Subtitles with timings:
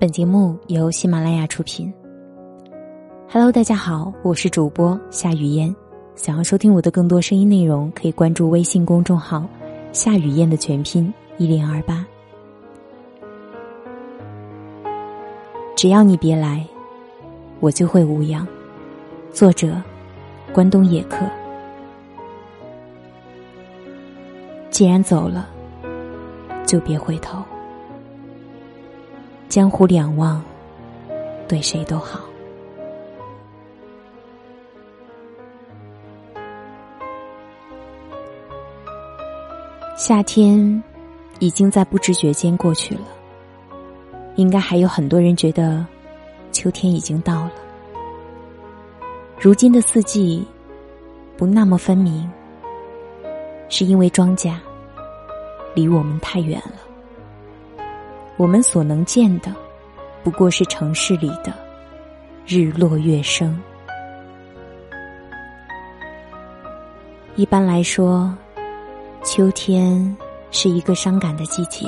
[0.00, 1.92] 本节目由喜马拉雅出品。
[3.28, 5.74] Hello，大家好，我是主播夏雨嫣。
[6.14, 9.44] 想要收听我的更多声音内容，可以关注微信公众号
[9.90, 12.06] “夏雨嫣”的全拼一零二八。
[15.74, 16.64] 只要你别来，
[17.58, 18.46] 我就会无恙。
[19.32, 19.82] 作者：
[20.52, 21.26] 关东野客。
[24.70, 25.48] 既然走了，
[26.64, 27.42] 就别回头。
[29.48, 30.42] 江湖两望，
[31.48, 32.20] 对谁都好。
[39.96, 40.82] 夏天
[41.38, 43.00] 已经在不知觉间过去了，
[44.36, 45.84] 应该还有很多人觉得
[46.52, 47.52] 秋天已经到了。
[49.40, 50.46] 如今的四季
[51.38, 52.30] 不那么分明，
[53.70, 54.54] 是因为庄稼
[55.74, 56.87] 离我们太远了。
[58.38, 59.52] 我们所能见的，
[60.22, 61.52] 不过是城市里的
[62.46, 63.60] 日落月升。
[67.34, 68.32] 一般来说，
[69.24, 70.16] 秋天
[70.52, 71.86] 是一个伤感的季节，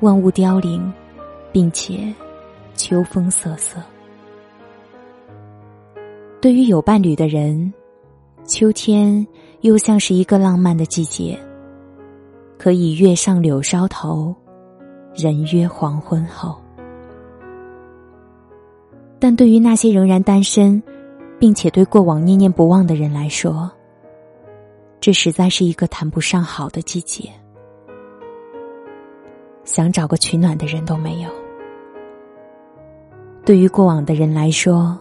[0.00, 0.92] 万物凋零，
[1.50, 2.14] 并且
[2.74, 3.82] 秋风瑟瑟。
[6.42, 7.72] 对于有伴侣的人，
[8.44, 9.26] 秋天
[9.62, 11.38] 又像是一个浪漫的季节，
[12.58, 14.34] 可以月上柳梢头。
[15.14, 16.60] 人约黄昏后，
[19.18, 20.82] 但对于那些仍然单身，
[21.38, 23.70] 并且对过往念念不忘的人来说，
[25.00, 27.28] 这实在是一个谈不上好的季节。
[29.64, 31.30] 想找个取暖的人都没有。
[33.44, 34.98] 对于过往的人来说，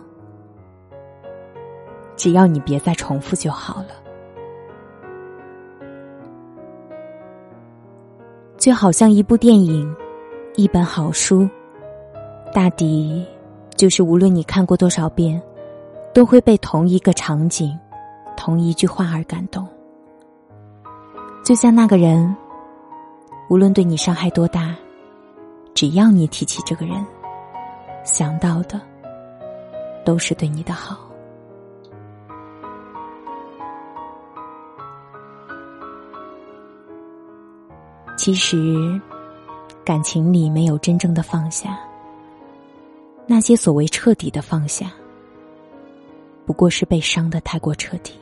[2.15, 3.89] 只要你别再重复就好了。
[8.69, 9.95] 就好像一部电影，
[10.55, 11.49] 一本好书，
[12.53, 13.25] 大抵
[13.75, 15.41] 就是无论你看过多少遍，
[16.13, 17.75] 都会被同一个场景、
[18.37, 19.67] 同一句话而感动。
[21.43, 22.35] 就像那个人，
[23.49, 24.75] 无论对你伤害多大，
[25.73, 27.03] 只要你提起这个人，
[28.03, 28.79] 想到的
[30.05, 31.08] 都是对你的好。
[38.29, 39.01] 其实，
[39.83, 41.79] 感情里没有真正的放下。
[43.25, 44.93] 那些所谓彻底的放下，
[46.45, 48.13] 不过是被伤的太过彻底。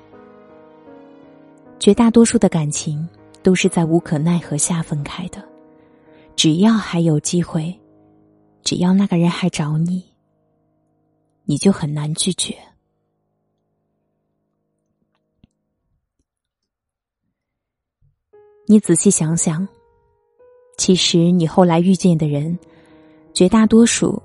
[1.78, 3.06] 绝大多数的感情
[3.44, 5.46] 都是在无可奈何下分开的。
[6.38, 7.78] 只要还有机会，
[8.64, 10.06] 只要那个人还找你，
[11.44, 12.58] 你就很难拒绝。
[18.68, 19.68] 你仔细想想。
[20.78, 22.58] 其实，你后来遇见的人，
[23.34, 24.22] 绝大多数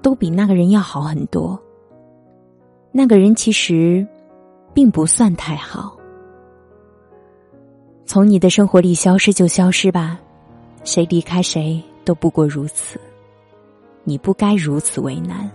[0.00, 1.60] 都比那个人要好很多。
[2.92, 4.06] 那个人其实
[4.72, 5.96] 并不算太好，
[8.06, 10.18] 从你的生活里消失就消失吧，
[10.84, 13.00] 谁离开谁都不过如此，
[14.04, 15.50] 你不该如此为难。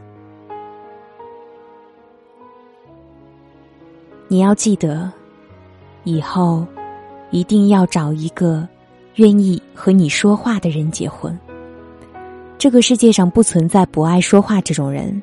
[4.28, 5.12] 你要记得，
[6.04, 6.68] 以后
[7.32, 8.68] 一定要找一个。
[9.16, 11.38] 愿意和你说话的人结婚。
[12.58, 15.22] 这个世界上不存在不爱说话这种人。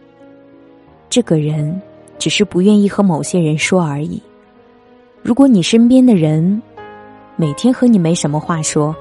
[1.08, 1.80] 这个人
[2.18, 4.22] 只是不愿意和某些人说而已。
[5.22, 6.62] 如果你身边的人
[7.36, 8.94] 每天和你没什么话说，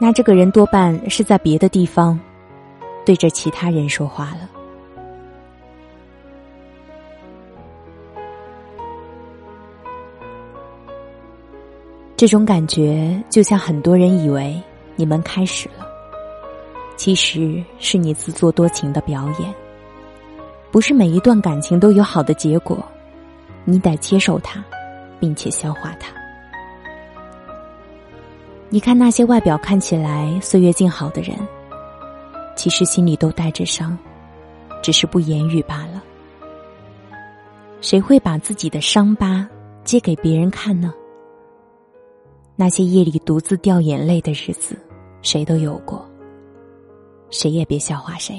[0.00, 2.18] 那这个人多半是在别的地方
[3.04, 4.48] 对着其他人说话了。
[12.20, 14.62] 这种感觉就像很多人以为
[14.94, 15.88] 你们开始了，
[16.94, 19.54] 其实是你自作多情的表演。
[20.70, 22.78] 不是每一段感情都有好的结果，
[23.64, 24.62] 你得接受它，
[25.18, 26.12] 并且消化它。
[28.68, 31.34] 你看那些外表看起来岁月静好的人，
[32.54, 33.96] 其实心里都带着伤，
[34.82, 36.02] 只是不言语罢了。
[37.80, 39.48] 谁会把自己的伤疤
[39.84, 40.92] 揭给别人看呢？
[42.60, 44.76] 那些夜里独自掉眼泪的日子，
[45.22, 46.06] 谁都有过。
[47.30, 48.38] 谁也别笑话谁。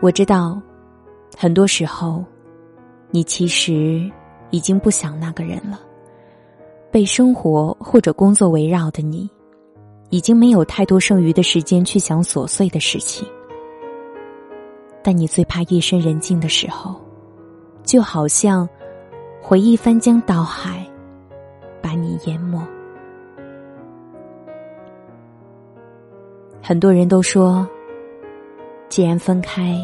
[0.00, 0.62] 我知道，
[1.36, 2.24] 很多时候，
[3.10, 4.08] 你其实
[4.50, 5.80] 已经不想那个人了。
[6.92, 9.28] 被生活或者工作围绕的你，
[10.10, 13.26] 已经没有太多剩余的时间去想琐碎的事情。
[15.02, 16.94] 但你最怕夜深人静的时候，
[17.82, 18.68] 就好像。
[19.46, 20.82] 回忆翻江倒海，
[21.82, 22.58] 把你淹没。
[26.62, 27.68] 很多人都说，
[28.88, 29.78] 既然分开，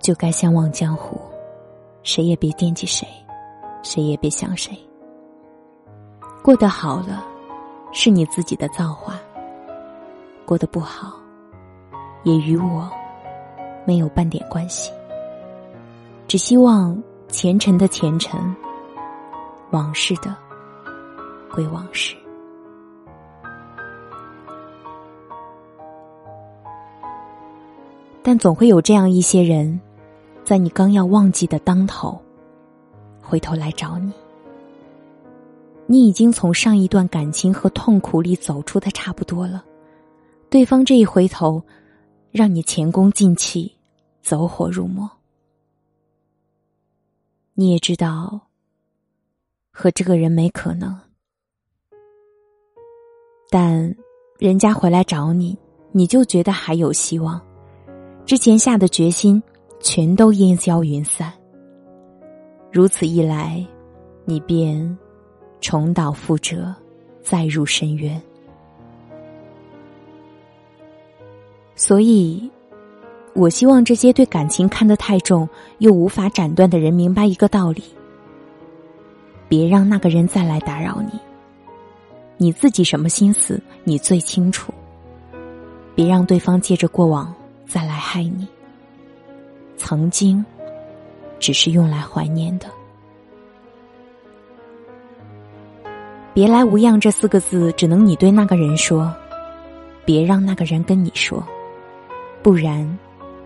[0.00, 1.18] 就该相忘江湖，
[2.02, 3.08] 谁也别惦记谁，
[3.82, 4.78] 谁也别想谁。
[6.42, 7.24] 过得好了，
[7.90, 9.14] 是你自己的造化；
[10.44, 11.14] 过得不好，
[12.22, 12.86] 也与我
[13.86, 14.92] 没有半点关系。
[16.28, 18.40] 只希望前尘的前尘，
[19.70, 20.34] 往事的
[21.52, 22.14] 归往事。
[28.22, 29.78] 但总会有这样一些人，
[30.44, 32.18] 在你刚要忘记的当头，
[33.20, 34.12] 回头来找你。
[35.86, 39.62] 你已经从上一段感情和痛苦里走出的差不多了，
[40.48, 41.62] 对方这一回头，
[42.30, 43.70] 让你前功尽弃，
[44.22, 45.10] 走火入魔。
[47.56, 48.48] 你也知道，
[49.70, 50.98] 和这个人没可能，
[53.48, 53.94] 但
[54.40, 55.56] 人家回来找你，
[55.92, 57.40] 你就觉得还有希望。
[58.26, 59.40] 之前下的决心，
[59.78, 61.32] 全都烟消云散。
[62.72, 63.64] 如此一来，
[64.24, 64.98] 你便
[65.60, 66.74] 重蹈覆辙，
[67.22, 68.20] 再入深渊。
[71.76, 72.50] 所以，
[73.34, 75.48] 我希望这些对感情看得太重
[75.78, 77.82] 又无法斩断的人明白一个道理：
[79.48, 81.18] 别让那个人再来打扰你。
[82.36, 84.72] 你自己什么心思，你最清楚。
[85.94, 87.32] 别让对方借着过往。
[87.66, 88.46] 再来害你，
[89.76, 90.44] 曾经
[91.40, 92.66] 只是用来怀念的。
[96.32, 99.12] 别来无恙这四个字，只能你对那个人说，
[100.04, 101.42] 别让那个人跟你说，
[102.42, 102.98] 不然，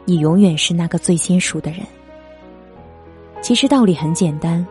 [0.08, 1.80] 你永远是那个最先熟的人。
[3.42, 4.66] 其实道理很简单，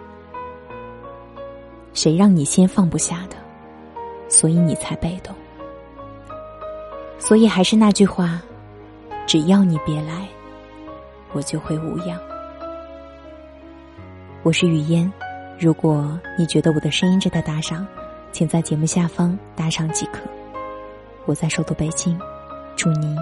[1.93, 3.35] 谁让你先放不下的，
[4.27, 5.35] 所以你才被动。
[7.19, 8.41] 所以还是那句话。
[9.27, 10.27] 只要你别来，
[11.33, 12.19] 我就会无恙。
[14.41, 15.11] 我是雨嫣，
[15.59, 17.85] 如果你觉得我的声音值得打赏，
[18.31, 20.21] 请在节目下方打赏即可。
[21.25, 22.17] 我在首都北京，
[22.75, 23.15] 祝您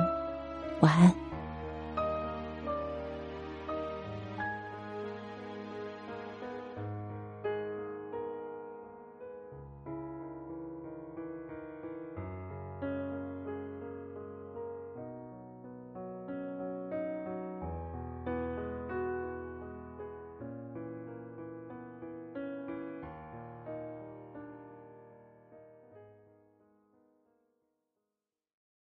[0.80, 1.25] 晚安。